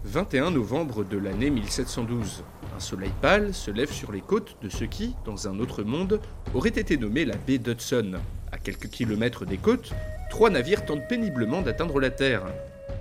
[0.07, 2.43] 21 novembre de l'année 1712.
[2.75, 6.21] Un soleil pâle se lève sur les côtes de ce qui, dans un autre monde,
[6.53, 8.13] aurait été nommé la baie d'Hudson.
[8.53, 9.91] À quelques kilomètres des côtes,
[10.29, 12.43] trois navires tentent péniblement d'atteindre la Terre.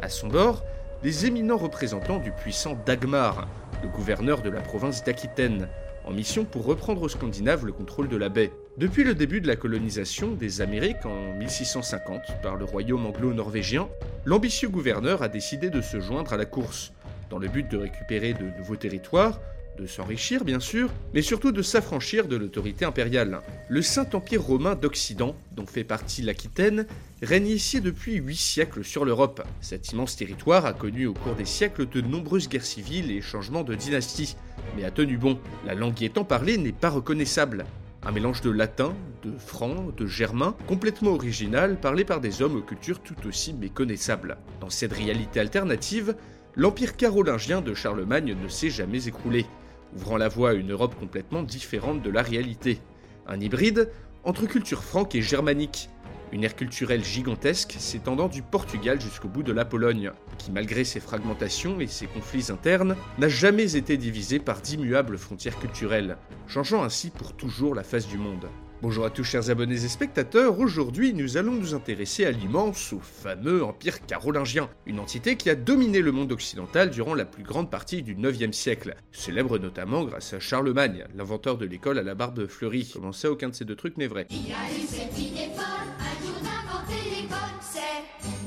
[0.03, 0.65] À son bord,
[1.05, 3.47] les éminents représentants du puissant Dagmar,
[3.85, 5.69] le gouverneur de la province d'Aquitaine,
[6.07, 8.53] en mission pour reprendre aux Scandinaves le contrôle de la baie.
[8.79, 13.89] Depuis le début de la colonisation des Amériques en 1650 par le royaume anglo-norvégien,
[14.25, 16.93] l'ambitieux gouverneur a décidé de se joindre à la course,
[17.31, 19.41] dans le but de récupérer de nouveaux territoires,
[19.77, 23.41] de s'enrichir bien sûr, mais surtout de s'affranchir de l'autorité impériale.
[23.69, 26.87] Le Saint-Empire romain d'Occident, dont fait partie l'Aquitaine,
[27.23, 29.43] règne ici depuis huit siècles sur l'Europe.
[29.61, 33.65] Cet immense territoire a connu au cours des siècles de nombreuses guerres civiles et changements
[33.65, 34.37] de dynastie,
[34.77, 35.39] mais a tenu bon.
[35.67, 37.65] La langue y étant parlée n'est pas reconnaissable.
[38.03, 42.63] Un mélange de latin, de franc, de germain, complètement original, parlé par des hommes aux
[42.63, 44.39] cultures tout aussi méconnaissables.
[44.61, 46.15] Dans cette réalité alternative,
[46.57, 49.47] l'empire carolingien de Charlemagne ne s'est jamais écroulé
[49.95, 52.81] ouvrant la voie à une Europe complètement différente de la réalité.
[53.27, 53.91] Un hybride
[54.25, 55.89] entre culture franque et germanique,
[56.33, 61.01] une ère culturelle gigantesque s'étendant du Portugal jusqu'au bout de la Pologne, qui malgré ses
[61.01, 66.17] fragmentations et ses conflits internes, n'a jamais été divisée par d'immuables frontières culturelles,
[66.47, 68.49] changeant ainsi pour toujours la face du monde.
[68.83, 73.01] Bonjour à tous chers abonnés et spectateurs, aujourd'hui nous allons nous intéresser à l'immense ou
[73.01, 77.71] fameux empire carolingien, une entité qui a dominé le monde occidental durant la plus grande
[77.71, 82.47] partie du 9e siècle, célèbre notamment grâce à Charlemagne, l'inventeur de l'école à la barbe
[82.47, 82.91] fleurie.
[82.93, 84.27] Comment ça, aucun de ces deux trucs n'est vrai?
[84.31, 88.05] Il a eu cette idée folle, un jour d'inventer l'école, c'est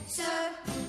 [0.07, 0.22] ce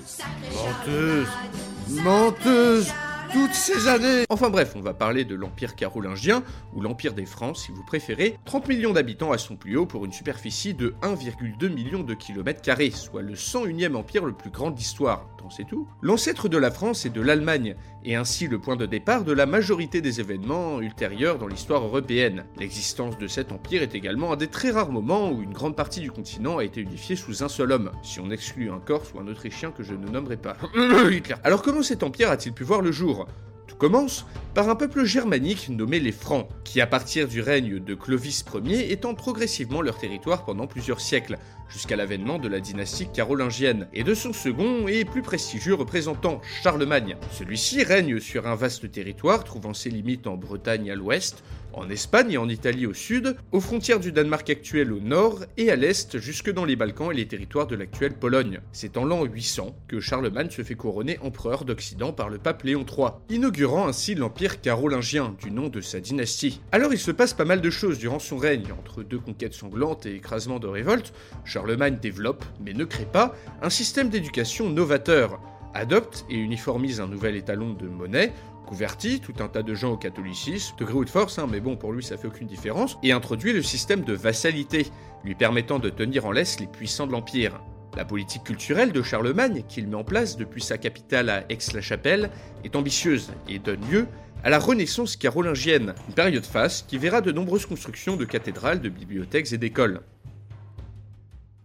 [0.05, 2.05] sacré Menteuse Charlemagne.
[2.05, 2.93] Menteuse
[3.33, 6.43] toutes ces années Enfin bref, on va parler de l'Empire carolingien,
[6.75, 10.05] ou l'Empire des Francs si vous préférez, 30 millions d'habitants à son plus haut pour
[10.05, 14.71] une superficie de 1,2 million de kilomètres carrés, soit le 101e empire le plus grand
[14.71, 15.27] d'histoire.
[15.39, 15.87] Tant c'est tout.
[16.03, 19.47] L'ancêtre de la France et de l'Allemagne, et ainsi le point de départ de la
[19.47, 22.45] majorité des événements ultérieurs dans l'histoire européenne.
[22.59, 26.01] L'existence de cet empire est également un des très rares moments où une grande partie
[26.01, 29.21] du continent a été unifiée sous un seul homme, si on exclut un Corse ou
[29.21, 30.57] un Autrichien que je ne nommerai pas.
[31.11, 31.37] Hitler.
[31.45, 33.27] Alors comment cet empire a-t-il pu voir le jour?
[33.71, 37.95] Tout commence par un peuple germanique nommé les Francs, qui à partir du règne de
[37.95, 41.39] Clovis Ier étendent progressivement leur territoire pendant plusieurs siècles,
[41.69, 47.17] jusqu'à l'avènement de la dynastie carolingienne, et de son second et plus prestigieux représentant, Charlemagne.
[47.31, 52.33] Celui-ci règne sur un vaste territoire trouvant ses limites en Bretagne à l'ouest, en Espagne
[52.33, 56.19] et en Italie au sud, aux frontières du Danemark actuel au nord et à l'est
[56.19, 58.61] jusque dans les Balkans et les territoires de l'actuelle Pologne.
[58.73, 62.85] C'est en l'an 800 que Charlemagne se fait couronner empereur d'Occident par le pape Léon
[62.87, 66.61] III, inaugurant ainsi l'empire carolingien du nom de sa dynastie.
[66.73, 70.07] Alors il se passe pas mal de choses durant son règne, entre deux conquêtes sanglantes
[70.07, 71.13] et écrasements de révoltes,
[71.45, 75.41] Charlemagne développe, mais ne crée pas, un système d'éducation novateur,
[75.75, 78.33] adopte et uniformise un nouvel étalon de monnaie,
[78.67, 81.61] convertit tout un tas de gens au catholicisme, de gré ou de force, hein, mais
[81.61, 84.87] bon, pour lui ça fait aucune différence, et introduit le système de vassalité,
[85.25, 87.61] lui permettant de tenir en laisse les puissants de l'Empire.
[87.97, 92.31] La politique culturelle de Charlemagne, qu'il met en place depuis sa capitale à Aix-la-Chapelle,
[92.65, 94.07] est ambitieuse et donne lieu
[94.45, 98.89] à la Renaissance carolingienne, une période faste qui verra de nombreuses constructions de cathédrales, de
[98.89, 100.01] bibliothèques et d'écoles.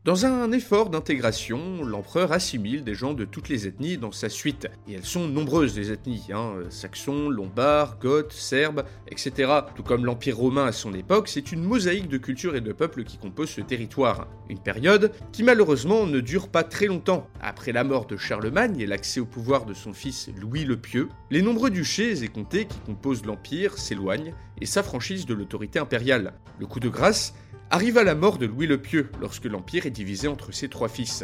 [0.05, 4.67] Dans un effort d'intégration, l'empereur assimile des gens de toutes les ethnies dans sa suite.
[4.87, 9.51] Et elles sont nombreuses les ethnies, hein, saxons, lombards, goths, serbes, etc.
[9.75, 13.03] Tout comme l'Empire romain à son époque, c'est une mosaïque de cultures et de peuples
[13.03, 14.27] qui compose ce territoire.
[14.47, 17.27] Une période qui malheureusement ne dure pas très longtemps.
[17.41, 21.09] Après la mort de Charlemagne et l'accès au pouvoir de son fils Louis le Pieux,
[21.31, 26.33] les nombreux duchés et comtés qui composent l'Empire s'éloignent et s'affranchissent de l'autorité impériale.
[26.59, 27.33] Le coup de grâce
[27.71, 30.89] arrive à la mort de Louis le Pieux lorsque l'Empire est divisé entre ses trois
[30.89, 31.23] fils.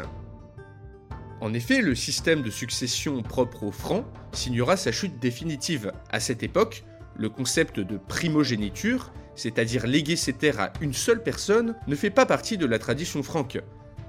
[1.39, 5.91] En effet, le système de succession propre aux Francs signera sa chute définitive.
[6.09, 6.83] À cette époque,
[7.17, 12.25] le concept de primogéniture, c'est-à-dire léguer ses terres à une seule personne, ne fait pas
[12.25, 13.59] partie de la tradition franque.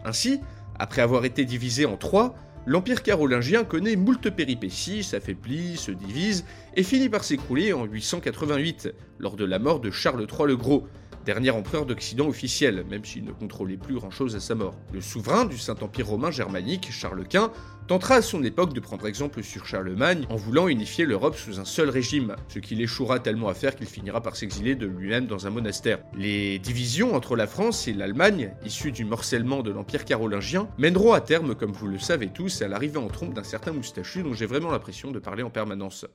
[0.05, 0.41] Ainsi,
[0.79, 2.35] après avoir été divisé en trois,
[2.67, 6.45] l'Empire carolingien connaît moult péripéties, s'affaiblit, se divise
[6.75, 10.87] et finit par s'écrouler en 888, lors de la mort de Charles III le Gros,
[11.25, 14.75] dernier empereur d'Occident officiel, même s'il ne contrôlait plus grand-chose à sa mort.
[14.93, 17.53] Le souverain du Saint-Empire romain germanique, Charles Quint,
[17.87, 21.65] tentera à son époque de prendre exemple sur Charlemagne en voulant unifier l'Europe sous un
[21.65, 25.47] seul régime, ce qui l'échouera tellement à faire qu'il finira par s'exiler de lui-même dans
[25.47, 25.99] un monastère.
[26.17, 31.21] Les divisions entre la France et l'Allemagne, issues du morcellement de l'Empire carolingien, mèneront à
[31.21, 34.47] terme, comme vous le savez tous, à l'arrivée en trompe d'un certain moustachu dont j'ai
[34.47, 36.07] vraiment l'impression de parler en permanence.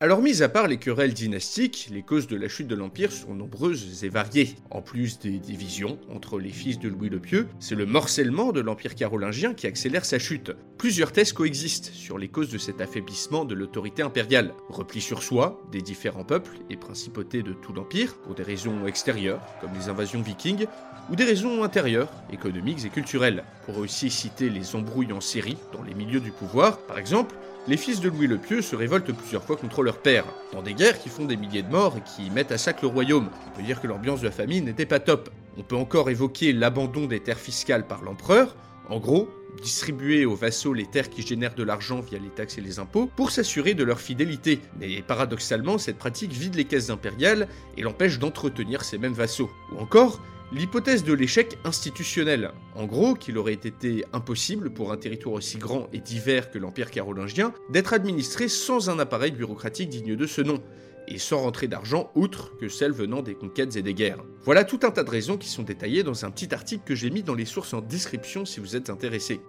[0.00, 3.34] Alors, mis à part les querelles dynastiques, les causes de la chute de l'Empire sont
[3.34, 4.54] nombreuses et variées.
[4.70, 8.60] En plus des divisions entre les fils de Louis le Pieux, c'est le morcellement de
[8.60, 10.52] l'Empire carolingien qui accélère sa chute.
[10.76, 14.54] Plusieurs thèses coexistent sur les causes de cet affaiblissement de l'autorité impériale.
[14.68, 19.42] Repli sur soi des différents peuples et principautés de tout l'Empire, pour des raisons extérieures,
[19.60, 20.66] comme les invasions vikings,
[21.10, 23.42] ou des raisons intérieures, économiques et culturelles.
[23.62, 27.34] On pourrait aussi citer les embrouilles en série dans les milieux du pouvoir, par exemple,
[27.68, 30.72] les fils de Louis le Pieux se révoltent plusieurs fois contre leur père, dans des
[30.72, 33.28] guerres qui font des milliers de morts et qui mettent à sac le royaume.
[33.46, 35.28] On peut dire que l'ambiance de la famille n'était pas top.
[35.58, 38.56] On peut encore évoquer l'abandon des terres fiscales par l'empereur,
[38.88, 39.28] en gros,
[39.62, 43.10] distribuer aux vassaux les terres qui génèrent de l'argent via les taxes et les impôts
[43.16, 44.60] pour s'assurer de leur fidélité.
[44.80, 49.50] Mais paradoxalement, cette pratique vide les caisses impériales et l'empêche d'entretenir ces mêmes vassaux.
[49.74, 55.34] Ou encore, L'hypothèse de l'échec institutionnel, en gros qu'il aurait été impossible pour un territoire
[55.34, 60.26] aussi grand et divers que l'Empire carolingien d'être administré sans un appareil bureaucratique digne de
[60.26, 60.62] ce nom,
[61.06, 64.24] et sans rentrée d'argent outre que celle venant des conquêtes et des guerres.
[64.42, 67.10] Voilà tout un tas de raisons qui sont détaillées dans un petit article que j'ai
[67.10, 69.40] mis dans les sources en description si vous êtes intéressé.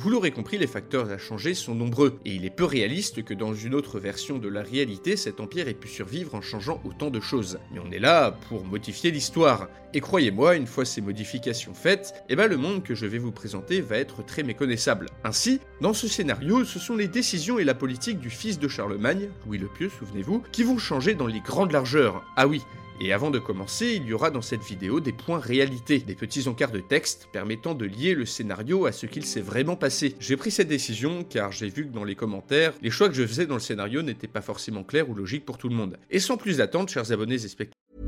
[0.00, 3.34] Vous l'aurez compris, les facteurs à changer sont nombreux, et il est peu réaliste que
[3.34, 7.10] dans une autre version de la réalité, cet empire ait pu survivre en changeant autant
[7.10, 7.58] de choses.
[7.72, 9.68] Mais on est là pour modifier l'histoire.
[9.94, 13.32] Et croyez-moi, une fois ces modifications faites, eh ben le monde que je vais vous
[13.32, 15.06] présenter va être très méconnaissable.
[15.24, 19.30] Ainsi, dans ce scénario, ce sont les décisions et la politique du fils de Charlemagne,
[19.46, 22.22] Louis le Pieux, souvenez-vous, qui vont changer dans les grandes largeurs.
[22.36, 22.62] Ah oui,
[23.00, 26.48] et avant de commencer, il y aura dans cette vidéo des points réalité, des petits
[26.48, 30.16] encarts de texte permettant de lier le scénario à ce qu'il s'est vraiment passé.
[30.18, 33.26] J'ai pris cette décision car j'ai vu que dans les commentaires, les choix que je
[33.26, 35.96] faisais dans le scénario n'étaient pas forcément clairs ou logiques pour tout le monde.
[36.10, 38.07] Et sans plus attendre, chers abonnés et spectateurs,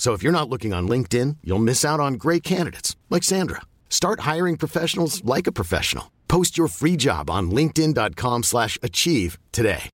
[0.00, 3.60] So if you're not looking on LinkedIn, you'll miss out on great candidates like Sandra.
[3.90, 6.10] Start hiring professionals like a professional.
[6.26, 9.90] Post your free job on linkedin.com/achieve slash achieve today.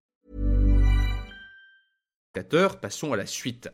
[2.80, 3.68] passons à la suite.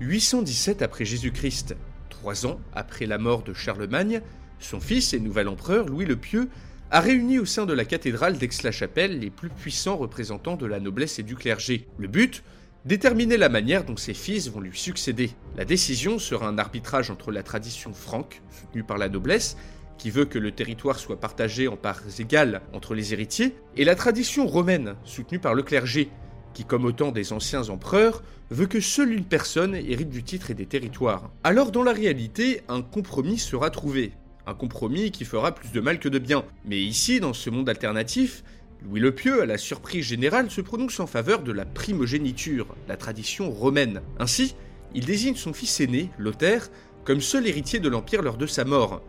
[0.00, 1.76] 817 après Jésus-Christ,
[2.10, 4.22] trois ans après la mort de Charlemagne,
[4.58, 6.48] son fils et nouvel empereur Louis le Pieux
[6.90, 11.20] a réuni au sein de la cathédrale d'Aix-la-Chapelle les plus puissants représentants de la noblesse
[11.20, 11.86] et du clergé.
[11.96, 12.42] Le but
[12.84, 15.30] Déterminer la manière dont ses fils vont lui succéder.
[15.56, 19.56] La décision sera un arbitrage entre la tradition franque, soutenue par la noblesse,
[19.98, 23.96] qui veut que le territoire soit partagé en parts égales entre les héritiers, et la
[23.96, 26.08] tradition romaine, soutenue par le clergé,
[26.54, 30.52] qui, comme au temps des anciens empereurs, veut que seule une personne hérite du titre
[30.52, 31.30] et des territoires.
[31.42, 34.12] Alors dans la réalité, un compromis sera trouvé.
[34.46, 36.44] Un compromis qui fera plus de mal que de bien.
[36.64, 38.44] Mais ici, dans ce monde alternatif,
[38.84, 42.96] Louis le Pieux, à la surprise générale, se prononce en faveur de la primogéniture, la
[42.96, 44.02] tradition romaine.
[44.20, 44.54] Ainsi,
[44.94, 46.68] il désigne son fils aîné, Lothaire,
[47.04, 49.02] comme seul héritier de l'Empire lors de sa mort.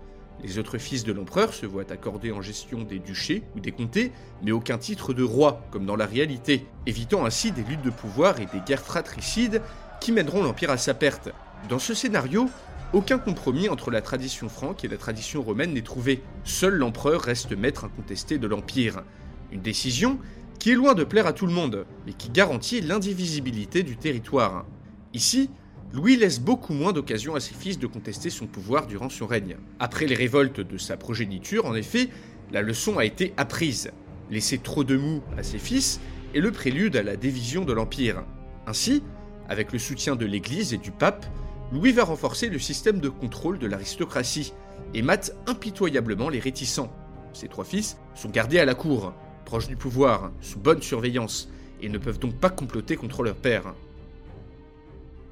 [0.43, 4.11] Les autres fils de l'empereur se voient accorder en gestion des duchés ou des comtés,
[4.41, 8.39] mais aucun titre de roi, comme dans la réalité, évitant ainsi des luttes de pouvoir
[8.39, 9.61] et des guerres fratricides
[10.01, 11.29] qui mèneront l'Empire à sa perte.
[11.69, 12.49] Dans ce scénario,
[12.91, 16.23] aucun compromis entre la tradition franque et la tradition romaine n'est trouvé.
[16.43, 19.03] Seul l'empereur reste maître incontesté de l'Empire.
[19.51, 20.19] Une décision
[20.59, 24.65] qui est loin de plaire à tout le monde, mais qui garantit l'indivisibilité du territoire.
[25.13, 25.49] Ici,
[25.91, 29.57] Louis laisse beaucoup moins d'occasions à ses fils de contester son pouvoir durant son règne.
[29.79, 32.09] Après les révoltes de sa progéniture, en effet,
[32.51, 33.89] la leçon a été apprise.
[34.29, 35.99] Laisser trop de mou à ses fils
[36.35, 38.23] est le prélude à la division de l'Empire.
[38.67, 39.01] Ainsi,
[39.47, 41.25] avec le soutien de l'Église et du pape,
[41.71, 44.53] Louis va renforcer le système de contrôle de l'aristocratie
[44.93, 46.91] et mate impitoyablement les réticents.
[47.33, 49.13] Ses trois fils sont gardés à la cour,
[49.49, 51.49] proches du pouvoir, sous bonne surveillance,
[51.81, 53.73] et ne peuvent donc pas comploter contre leur père.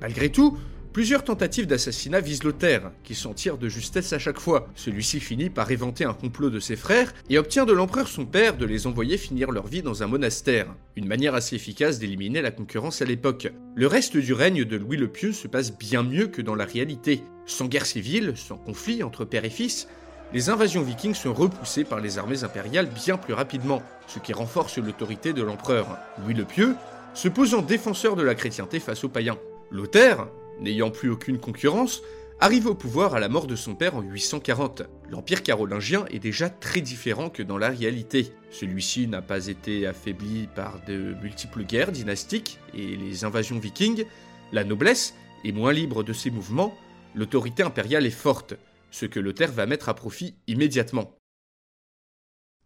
[0.02, 0.58] Malgré tout,
[0.92, 4.70] plusieurs tentatives d'assassinat visent Lothaire, qui s'en tire de justesse à chaque fois.
[4.74, 8.58] Celui-ci finit par éventer un complot de ses frères et obtient de l'empereur son père
[8.58, 12.50] de les envoyer finir leur vie dans un monastère, une manière assez efficace d'éliminer la
[12.50, 13.52] concurrence à l'époque.
[13.76, 16.66] Le reste du règne de Louis le Pieux se passe bien mieux que dans la
[16.66, 17.22] réalité.
[17.46, 19.88] Sans guerre civile, sans conflit entre père et fils,
[20.34, 24.78] les invasions vikings sont repoussées par les armées impériales bien plus rapidement, ce qui renforce
[24.78, 25.98] l'autorité de l'empereur.
[26.22, 26.76] Louis le Pieux
[27.14, 29.38] se posant défenseur de la chrétienté face aux païens.
[29.72, 30.28] Lothaire,
[30.60, 32.02] n'ayant plus aucune concurrence,
[32.40, 34.84] arrive au pouvoir à la mort de son père en 840.
[35.10, 38.32] L'empire carolingien est déjà très différent que dans la réalité.
[38.52, 44.06] Celui-ci n'a pas été affaibli par de multiples guerres dynastiques et les invasions vikings,
[44.52, 46.76] la noblesse est moins libre de ses mouvements,
[47.16, 48.56] l'autorité impériale est forte,
[48.92, 51.18] ce que Lothaire va mettre à profit immédiatement.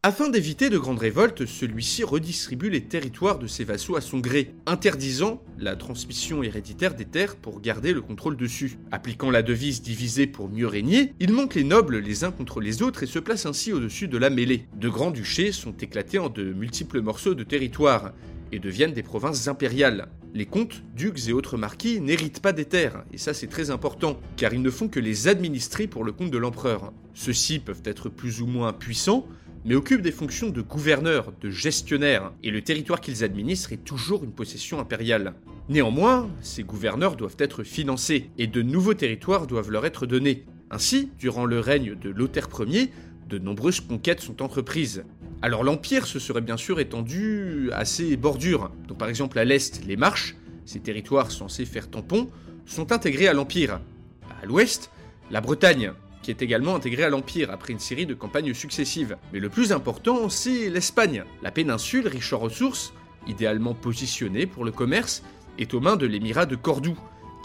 [0.04, 4.56] Afin d'éviter de grandes révoltes, celui-ci redistribue les territoires de ses vassaux à son gré,
[4.66, 8.80] interdisant la transmission héréditaire des terres pour garder le contrôle dessus.
[8.90, 12.82] Appliquant la devise diviser pour mieux régner, il monte les nobles les uns contre les
[12.82, 14.66] autres et se place ainsi au-dessus de la mêlée.
[14.76, 18.12] De grands duchés sont éclatés en de multiples morceaux de territoire
[18.52, 20.08] et deviennent des provinces impériales.
[20.34, 24.20] Les comtes, ducs et autres marquis n'héritent pas des terres, et ça c'est très important,
[24.38, 26.94] car ils ne font que les administrer pour le compte de l'empereur.
[27.14, 29.28] Ceux-ci peuvent être plus ou moins puissants,
[29.66, 34.24] mais occupent des fonctions de gouverneur, de gestionnaire, et le territoire qu'ils administrent est toujours
[34.24, 35.36] une possession impériale.
[35.70, 40.46] Néanmoins, ces gouverneurs doivent être financés, et de nouveaux territoires doivent leur être donnés.
[40.72, 42.92] Ainsi, durant le règne de Lothaire Ier,
[43.30, 45.04] de nombreuses conquêtes sont entreprises.
[45.44, 48.70] Alors l'Empire se serait bien sûr étendu à ses bordures.
[48.88, 52.30] Donc par exemple à l'Est, les Marches, ces territoires censés faire tampon,
[52.68, 53.82] sont intégrés à l'Empire.
[54.42, 54.92] À l'Ouest,
[55.32, 59.18] la Bretagne, qui est également intégrée à l'Empire après une série de campagnes successives.
[59.34, 61.24] Mais le plus important, c'est l'Espagne.
[61.42, 62.94] La péninsule, riche en ressources,
[63.28, 65.24] idéalement positionnée pour le commerce,
[65.58, 67.00] est aux mains de l'émirat de Cordoue,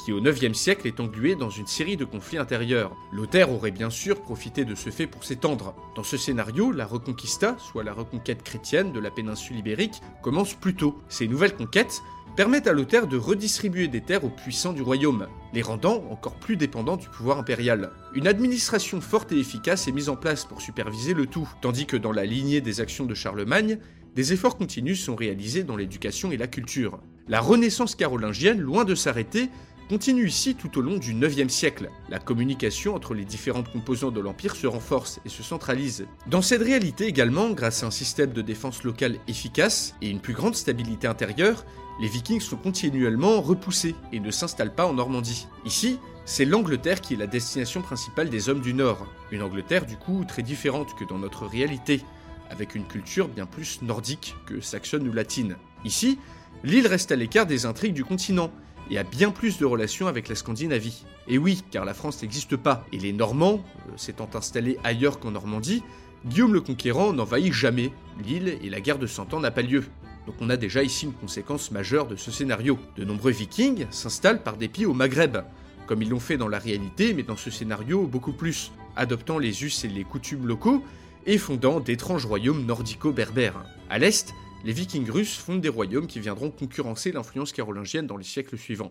[0.06, 2.94] qui au IXe siècle est englué dans une série de conflits intérieurs.
[3.10, 5.74] Lothaire aurait bien sûr profité de ce fait pour s'étendre.
[5.96, 10.76] Dans ce scénario, la Reconquista, soit la reconquête chrétienne de la péninsule ibérique, commence plus
[10.76, 10.96] tôt.
[11.08, 12.02] Ces nouvelles conquêtes
[12.36, 16.56] permettent à Lothaire de redistribuer des terres aux puissants du royaume, les rendant encore plus
[16.56, 17.90] dépendants du pouvoir impérial.
[18.14, 21.96] Une administration forte et efficace est mise en place pour superviser le tout, tandis que
[21.96, 23.80] dans la lignée des actions de Charlemagne,
[24.14, 27.00] des efforts continus sont réalisés dans l'éducation et la culture.
[27.26, 29.50] La renaissance carolingienne, loin de s'arrêter,
[29.88, 31.90] continue ici tout au long du 9e siècle.
[32.08, 36.06] La communication entre les différentes composantes de l'Empire se renforce et se centralise.
[36.26, 40.34] Dans cette réalité également, grâce à un système de défense locale efficace et une plus
[40.34, 41.64] grande stabilité intérieure,
[42.00, 45.46] les Vikings sont continuellement repoussés et ne s'installent pas en Normandie.
[45.64, 49.06] Ici, c'est l'Angleterre qui est la destination principale des hommes du Nord.
[49.30, 52.02] Une Angleterre du coup très différente que dans notre réalité,
[52.50, 55.56] avec une culture bien plus nordique que saxonne ou latine.
[55.84, 56.18] Ici,
[56.64, 58.50] l'île reste à l'écart des intrigues du continent
[58.90, 61.04] et a bien plus de relations avec la Scandinavie.
[61.28, 65.32] Et oui, car la France n'existe pas, et les Normands, euh, s'étant installés ailleurs qu'en
[65.32, 65.82] Normandie,
[66.24, 67.92] Guillaume le Conquérant n'envahit jamais
[68.24, 69.84] l'île et la guerre de Cent Ans n'a pas lieu.
[70.26, 72.78] Donc on a déjà ici une conséquence majeure de ce scénario.
[72.96, 75.38] De nombreux vikings s'installent par dépit au Maghreb,
[75.86, 79.62] comme ils l'ont fait dans la réalité, mais dans ce scénario beaucoup plus, adoptant les
[79.62, 80.82] us et les coutumes locaux
[81.26, 83.64] et fondant d'étranges royaumes nordico-berbères.
[83.88, 84.34] À l'est,
[84.66, 88.90] les vikings russes fondent des royaumes qui viendront concurrencer l'influence carolingienne dans les siècles suivants.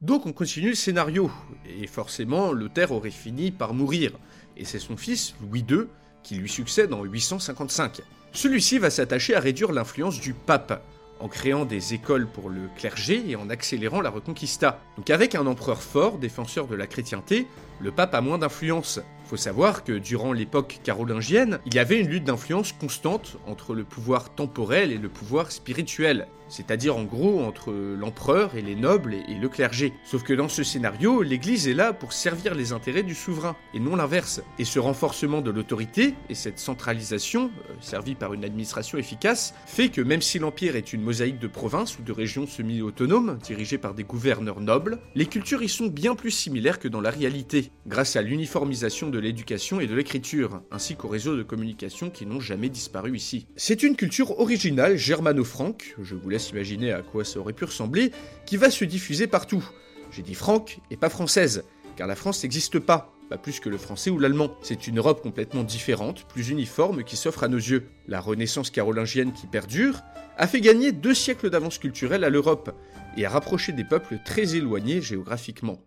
[0.00, 1.32] Donc on continue le scénario,
[1.68, 4.12] et forcément Lothaire aurait fini par mourir,
[4.56, 5.86] et c'est son fils, Louis II,
[6.22, 8.02] qui lui succède en 855.
[8.30, 10.80] Celui-ci va s'attacher à réduire l'influence du pape,
[11.20, 14.80] en créant des écoles pour le clergé et en accélérant la reconquista.
[14.96, 17.46] Donc avec un empereur fort, défenseur de la chrétienté,
[17.80, 19.00] le pape a moins d'influence.
[19.26, 23.82] Faut savoir que durant l'époque carolingienne, il y avait une lutte d'influence constante entre le
[23.82, 29.34] pouvoir temporel et le pouvoir spirituel, c'est-à-dire en gros entre l'empereur et les nobles et
[29.34, 29.92] le clergé.
[30.04, 33.80] Sauf que dans ce scénario, l'Église est là pour servir les intérêts du souverain, et
[33.80, 34.42] non l'inverse.
[34.60, 39.88] Et ce renforcement de l'autorité, et cette centralisation, euh, servie par une administration efficace, fait
[39.88, 43.94] que même si l'Empire est une mosaïque de provinces ou de régions semi-autonomes, dirigées par
[43.94, 48.16] des gouverneurs nobles, les cultures y sont bien plus similaires que dans la réalité, grâce
[48.16, 52.68] à l'uniformisation de l'éducation et de l'écriture, ainsi qu'aux réseaux de communication qui n'ont jamais
[52.68, 53.46] disparu ici.
[53.54, 58.10] C'est une culture originale germano-franque, je vous laisse imaginer à quoi ça aurait pu ressembler,
[58.44, 59.64] qui va se diffuser partout.
[60.10, 61.62] J'ai dit franque et pas française,
[61.94, 64.56] car la France n'existe pas, pas plus que le français ou l'allemand.
[64.62, 67.88] C'est une Europe complètement différente, plus uniforme, qui s'offre à nos yeux.
[68.06, 70.02] La renaissance carolingienne qui perdure
[70.36, 72.74] a fait gagner deux siècles d'avance culturelle à l'Europe,
[73.16, 75.80] et a rapproché des peuples très éloignés géographiquement.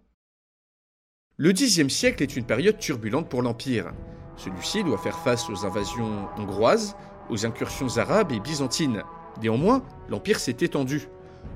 [1.37, 3.93] Le Xe siècle est une période turbulente pour l'Empire.
[4.35, 6.95] Celui-ci doit faire face aux invasions hongroises,
[7.29, 9.03] aux incursions arabes et byzantines.
[9.41, 11.07] Néanmoins, l'empire s'est étendu.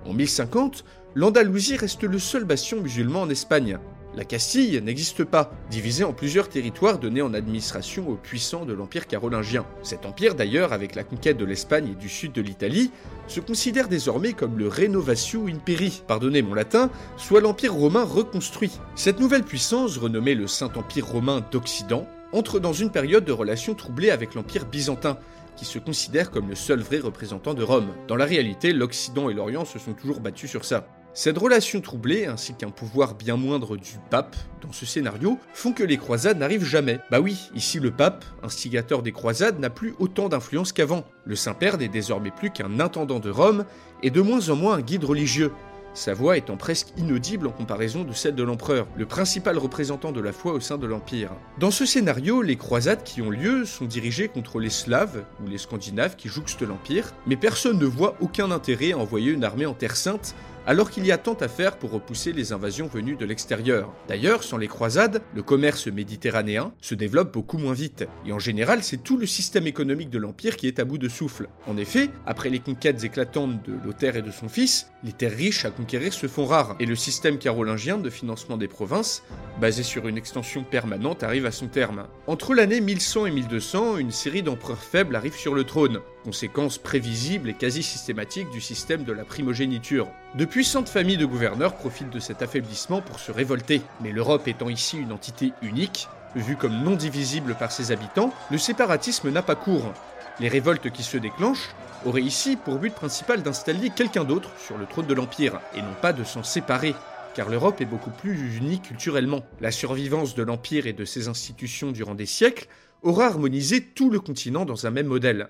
[0.06, 0.86] En 1050,
[1.16, 3.80] l'Andalousie reste le seul bastion musulman en Espagne.
[4.16, 9.08] La Castille n'existe pas, divisée en plusieurs territoires donnés en administration aux puissants de l'Empire
[9.08, 9.66] carolingien.
[9.82, 12.92] Cet empire d'ailleurs, avec la conquête de l'Espagne et du sud de l'Italie,
[13.28, 18.78] se considère désormais comme le Renovatio Imperi, pardonnez mon latin, soit l'Empire romain reconstruit.
[18.96, 24.12] Cette nouvelle puissance, renommée le Saint-Empire romain d'Occident, entre dans une période de relations troublées
[24.12, 25.18] avec l'Empire byzantin,
[25.56, 27.90] qui se considère comme le seul vrai représentant de Rome.
[28.08, 30.88] Dans la réalité, l'Occident et l'Orient se sont toujours battus sur ça.
[31.16, 35.84] Cette relation troublée, ainsi qu'un pouvoir bien moindre du pape dans ce scénario, font que
[35.84, 37.00] les croisades n'arrivent jamais.
[37.12, 41.04] Bah oui, ici le pape, instigateur des croisades, n'a plus autant d'influence qu'avant.
[41.26, 43.66] Le Saint-Père n'est désormais plus qu'un intendant de Rome
[44.02, 45.52] et de moins en moins un guide religieux
[45.94, 50.22] sa voix étant presque inaudible en comparaison de celle de l'empereur, le principal représentant de
[50.22, 51.30] la foi au sein de l'Empire.
[51.60, 55.58] Dans ce scénario, les croisades qui ont lieu sont dirigées contre les Slaves ou les
[55.58, 59.74] Scandinaves qui jouxtent l'Empire, mais personne ne voit aucun intérêt à envoyer une armée en
[59.74, 63.26] Terre Sainte alors qu'il y a tant à faire pour repousser les invasions venues de
[63.26, 63.94] l'extérieur.
[64.08, 68.84] D'ailleurs, sans les croisades, le commerce méditerranéen se développe beaucoup moins vite, et en général
[68.84, 71.48] c'est tout le système économique de l'Empire qui est à bout de souffle.
[71.68, 75.66] En effet, après les conquêtes éclatantes de Lothaire et de son fils, les terres riches
[75.66, 79.24] à conquérir se font rares, et le système carolingien de financement des provinces,
[79.60, 82.08] basé sur une extension permanente, arrive à son terme.
[82.28, 87.50] Entre l'année 1100 et 1200, une série d'empereurs faibles arrive sur le trône, conséquence prévisible
[87.50, 90.08] et quasi systématique du système de la primogéniture.
[90.36, 94.68] De puissantes familles de gouverneurs profitent de cet affaiblissement pour se révolter, mais l'Europe étant
[94.68, 99.54] ici une entité unique, vue comme non divisible par ses habitants, le séparatisme n'a pas
[99.54, 99.94] cours.
[100.40, 104.88] Les révoltes qui se déclenchent auraient ici pour but principal d'installer quelqu'un d'autre sur le
[104.88, 106.96] trône de l'Empire, et non pas de s'en séparer,
[107.36, 109.46] car l'Europe est beaucoup plus unie culturellement.
[109.62, 112.68] La survivance de l'Empire et de ses institutions durant des siècles
[113.04, 115.50] aura harmonisé tout le continent dans un même modèle.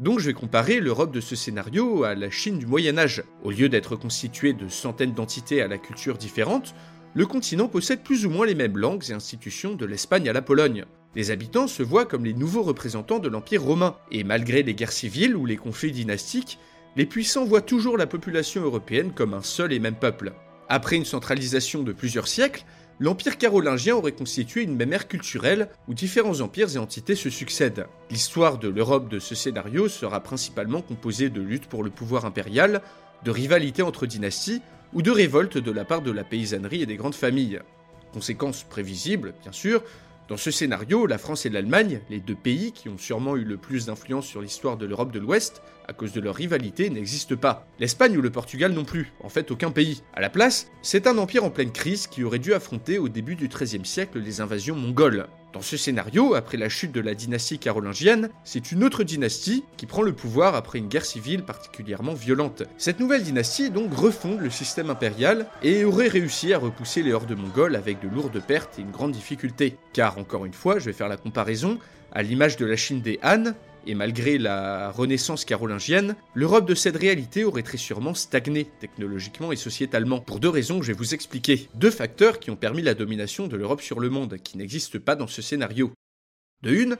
[0.00, 3.22] Donc je vais comparer l'Europe de ce scénario à la Chine du Moyen Âge.
[3.44, 6.74] Au lieu d'être constituée de centaines d'entités à la culture différente,
[7.12, 10.40] le continent possède plus ou moins les mêmes langues et institutions de l'Espagne à la
[10.40, 10.86] Pologne.
[11.14, 14.90] Les habitants se voient comme les nouveaux représentants de l'Empire romain, et malgré les guerres
[14.90, 16.58] civiles ou les conflits dynastiques,
[16.96, 20.32] les puissants voient toujours la population européenne comme un seul et même peuple.
[20.70, 22.64] Après une centralisation de plusieurs siècles,
[23.00, 27.86] l'Empire carolingien aurait constitué une même ère culturelle où différents empires et entités se succèdent.
[28.10, 32.82] L'histoire de l'Europe de ce scénario sera principalement composée de luttes pour le pouvoir impérial,
[33.24, 34.60] de rivalités entre dynasties
[34.92, 37.60] ou de révoltes de la part de la paysannerie et des grandes familles.
[38.12, 39.82] Conséquence prévisible, bien sûr,
[40.30, 43.56] dans ce scénario, la France et l'Allemagne, les deux pays qui ont sûrement eu le
[43.56, 47.66] plus d'influence sur l'histoire de l'Europe de l'Ouest, à cause de leur rivalité, n'existent pas.
[47.80, 50.04] L'Espagne ou le Portugal non plus, en fait aucun pays.
[50.14, 53.34] À la place, c'est un empire en pleine crise qui aurait dû affronter au début
[53.34, 55.26] du XIIIe siècle les invasions mongoles.
[55.52, 59.86] Dans ce scénario, après la chute de la dynastie carolingienne, c'est une autre dynastie qui
[59.86, 62.62] prend le pouvoir après une guerre civile particulièrement violente.
[62.78, 67.36] Cette nouvelle dynastie donc refonde le système impérial et aurait réussi à repousser les hordes
[67.36, 69.76] mongoles avec de lourdes pertes et une grande difficulté.
[69.92, 71.78] Car encore une fois, je vais faire la comparaison,
[72.12, 73.52] à l'image de la Chine des Han,
[73.86, 79.56] et malgré la renaissance carolingienne, l'Europe de cette réalité aurait très sûrement stagné technologiquement et
[79.56, 81.68] sociétalement, pour deux raisons que je vais vous expliquer.
[81.74, 85.16] Deux facteurs qui ont permis la domination de l'Europe sur le monde, qui n'existent pas
[85.16, 85.92] dans ce scénario.
[86.62, 86.96] De une,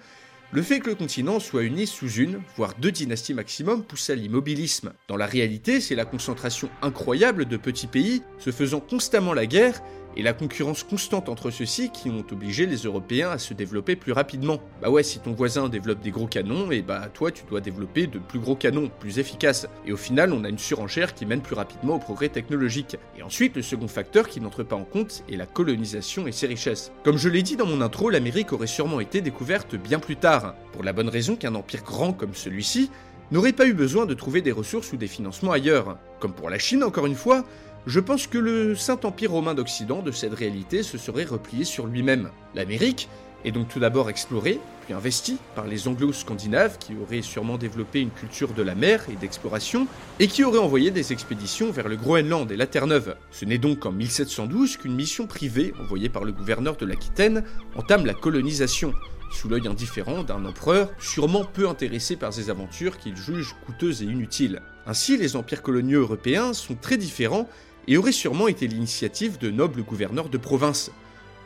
[0.52, 4.16] le fait que le continent soit uni sous une, voire deux dynasties maximum, pousse à
[4.16, 4.92] l'immobilisme.
[5.06, 9.80] Dans la réalité, c'est la concentration incroyable de petits pays se faisant constamment la guerre
[10.16, 14.12] et la concurrence constante entre ceux-ci qui ont obligé les Européens à se développer plus
[14.12, 14.60] rapidement.
[14.82, 18.06] Bah ouais, si ton voisin développe des gros canons, et bah toi tu dois développer
[18.06, 19.66] de plus gros canons, plus efficaces.
[19.86, 22.96] Et au final, on a une surenchère qui mène plus rapidement au progrès technologique.
[23.18, 26.46] Et ensuite, le second facteur qui n'entre pas en compte est la colonisation et ses
[26.46, 26.92] richesses.
[27.04, 30.54] Comme je l'ai dit dans mon intro, l'Amérique aurait sûrement été découverte bien plus tard,
[30.72, 32.90] pour la bonne raison qu'un empire grand comme celui-ci
[33.30, 35.98] n'aurait pas eu besoin de trouver des ressources ou des financements ailleurs.
[36.18, 37.44] Comme pour la Chine encore une fois,
[37.86, 42.30] je pense que le Saint-Empire romain d'Occident de cette réalité se serait replié sur lui-même.
[42.54, 43.08] L'Amérique
[43.44, 48.10] est donc tout d'abord explorée, puis investie par les anglo-scandinaves qui auraient sûrement développé une
[48.10, 49.86] culture de la mer et d'exploration,
[50.18, 53.16] et qui auraient envoyé des expéditions vers le Groenland et la Terre-Neuve.
[53.30, 57.44] Ce n'est donc qu'en 1712 qu'une mission privée envoyée par le gouverneur de l'Aquitaine
[57.76, 58.92] entame la colonisation,
[59.32, 64.06] sous l'œil indifférent d'un empereur sûrement peu intéressé par ces aventures qu'il juge coûteuses et
[64.06, 64.60] inutiles.
[64.86, 67.48] Ainsi, les empires coloniaux européens sont très différents
[67.88, 70.90] et aurait sûrement été l'initiative de nobles gouverneurs de province.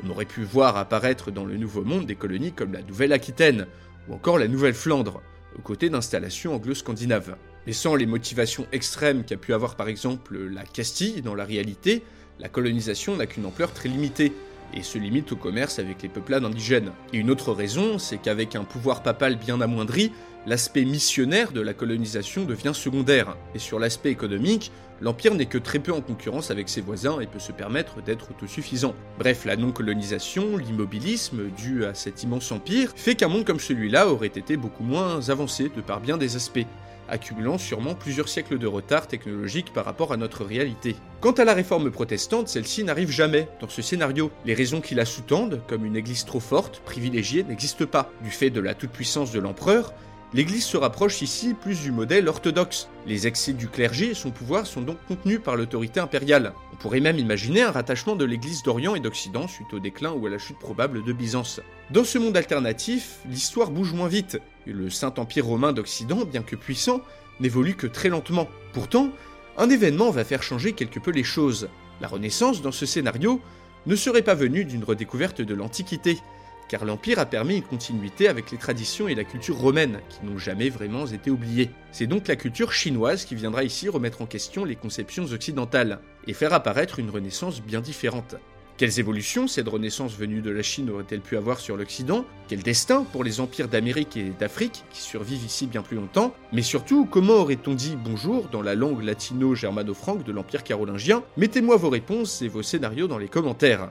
[0.05, 3.66] On aurait pu voir apparaître dans le Nouveau Monde des colonies comme la Nouvelle-Aquitaine,
[4.09, 5.23] ou encore la Nouvelle-Flandre,
[5.59, 7.37] aux côtés d'installations anglo-scandinaves.
[7.66, 12.03] Mais sans les motivations extrêmes qu'a pu avoir par exemple la Castille dans la réalité,
[12.40, 14.33] la colonisation n'a qu'une ampleur très limitée,
[14.75, 16.93] et se limite au commerce avec les peuplades indigènes.
[17.13, 20.13] Et une autre raison, c'est qu'avec un pouvoir papal bien amoindri,
[20.47, 25.79] l'aspect missionnaire de la colonisation devient secondaire, et sur l'aspect économique, l'Empire n'est que très
[25.79, 28.95] peu en concurrence avec ses voisins et peut se permettre d'être autosuffisant.
[29.19, 34.27] Bref, la non-colonisation, l'immobilisme dû à cet immense empire, fait qu'un monde comme celui-là aurait
[34.29, 36.67] été beaucoup moins avancé de par bien des aspects
[37.09, 40.97] accumulant sûrement plusieurs siècles de retard technologique par rapport à notre réalité.
[41.21, 44.31] Quant à la réforme protestante, celle-ci n'arrive jamais dans ce scénario.
[44.45, 48.11] Les raisons qui la sous-tendent, comme une église trop forte, privilégiée, n'existent pas.
[48.23, 49.95] Du fait de la toute-puissance de l'empereur,
[50.35, 52.88] L'Église se rapproche ici plus du modèle orthodoxe.
[53.07, 56.53] Les excès du clergé et son pouvoir sont donc contenus par l'autorité impériale.
[56.75, 60.27] On pourrait même imaginer un rattachement de l'Église d'Orient et d'Occident suite au déclin ou
[60.27, 61.61] à la chute probable de Byzance.
[61.91, 66.57] Dans ce monde alternatif, l'histoire bouge moins vite, et le Saint-Empire romain d'Occident, bien que
[66.57, 67.01] puissant,
[67.39, 68.49] n'évolue que très lentement.
[68.73, 69.11] Pourtant,
[69.57, 71.69] un événement va faire changer quelque peu les choses.
[72.01, 73.41] La Renaissance, dans ce scénario,
[73.87, 76.19] ne serait pas venue d'une redécouverte de l'Antiquité,
[76.68, 80.38] car l'Empire a permis une continuité avec les traditions et la culture romaine, qui n'ont
[80.38, 81.70] jamais vraiment été oubliées.
[81.92, 86.33] C'est donc la culture chinoise qui viendra ici remettre en question les conceptions occidentales, et
[86.33, 88.37] faire apparaître une Renaissance bien différente.
[88.77, 92.24] Quelles évolutions cette Renaissance venue de la Chine aurait-elle pu avoir sur l'Occident?
[92.48, 96.35] Quel destin pour les empires d'Amérique et d'Afrique, qui survivent ici bien plus longtemps?
[96.53, 101.22] Mais surtout, comment aurait-on dit bonjour dans la langue latino-germano-franque de l'Empire carolingien?
[101.37, 103.90] Mettez-moi vos réponses et vos scénarios dans les commentaires.